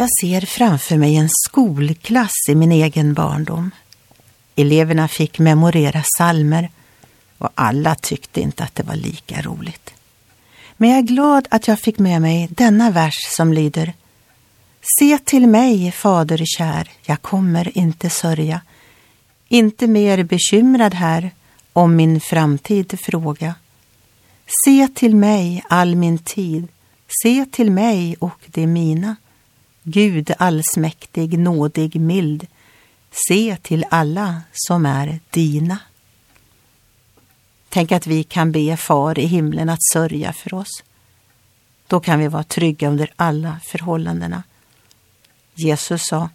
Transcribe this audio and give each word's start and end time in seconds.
Jag 0.00 0.08
ser 0.20 0.40
framför 0.40 0.96
mig 0.96 1.16
en 1.16 1.28
skolklass 1.28 2.32
i 2.50 2.54
min 2.54 2.72
egen 2.72 3.14
barndom. 3.14 3.70
Eleverna 4.56 5.08
fick 5.08 5.38
memorera 5.38 6.02
salmer 6.18 6.70
och 7.38 7.50
alla 7.54 7.94
tyckte 7.94 8.40
inte 8.40 8.64
att 8.64 8.74
det 8.74 8.82
var 8.82 8.94
lika 8.94 9.42
roligt. 9.42 9.94
Men 10.76 10.90
jag 10.90 10.98
är 10.98 11.02
glad 11.02 11.48
att 11.50 11.68
jag 11.68 11.80
fick 11.80 11.98
med 11.98 12.22
mig 12.22 12.48
denna 12.50 12.90
vers 12.90 13.14
som 13.36 13.52
lyder 13.52 13.92
Se 14.98 15.18
till 15.18 15.46
mig, 15.46 15.92
fader 15.92 16.42
kär, 16.44 16.90
jag 17.02 17.22
kommer 17.22 17.78
inte 17.78 18.10
sörja. 18.10 18.60
Inte 19.48 19.86
mer 19.86 20.22
bekymrad 20.22 20.94
här 20.94 21.30
om 21.72 21.96
min 21.96 22.20
framtid 22.20 22.98
fråga. 23.00 23.54
Se 24.64 24.88
till 24.88 25.16
mig 25.16 25.64
all 25.68 25.96
min 25.96 26.18
tid, 26.18 26.68
se 27.22 27.44
till 27.44 27.70
mig 27.70 28.16
och 28.18 28.40
det 28.46 28.66
mina. 28.66 29.16
Gud 29.90 30.30
allsmäktig, 30.38 31.38
nådig, 31.38 32.00
mild, 32.00 32.46
se 33.28 33.56
till 33.62 33.84
alla 33.90 34.42
som 34.52 34.86
är 34.86 35.20
dina. 35.30 35.78
Tänk 37.68 37.92
att 37.92 38.06
vi 38.06 38.24
kan 38.24 38.52
be 38.52 38.76
Far 38.76 39.18
i 39.18 39.26
himlen 39.26 39.68
att 39.68 39.82
sörja 39.92 40.32
för 40.32 40.54
oss. 40.54 40.82
Då 41.86 42.00
kan 42.00 42.18
vi 42.18 42.28
vara 42.28 42.44
trygga 42.44 42.88
under 42.88 43.12
alla 43.16 43.60
förhållandena. 43.64 44.42
Jesus 45.54 46.02
sa, 46.06 46.28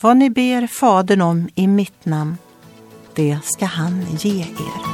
vad 0.00 0.16
ni 0.16 0.30
ber 0.30 0.66
Fadern 0.66 1.20
om 1.20 1.48
i 1.54 1.66
mitt 1.66 2.04
namn, 2.04 2.36
det 3.14 3.38
ska 3.44 3.66
han 3.66 4.06
ge 4.20 4.40
er. 4.40 4.93